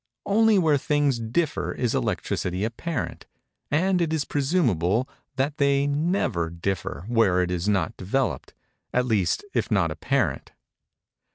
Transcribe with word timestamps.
Only 0.25 0.57
where 0.57 0.79
things 0.79 1.19
differ 1.19 1.73
is 1.73 1.93
electricity 1.93 2.63
apparent; 2.63 3.27
and 3.69 4.01
it 4.01 4.11
is 4.11 4.25
presumable 4.25 5.07
that 5.35 5.57
they 5.57 5.85
never 5.85 6.49
differ 6.49 7.05
where 7.07 7.39
it 7.43 7.51
is 7.51 7.69
not 7.69 7.97
developed 7.97 8.55
at 8.95 9.05
least, 9.05 9.45
if 9.53 9.69
not 9.69 9.91
apparent. 9.91 10.53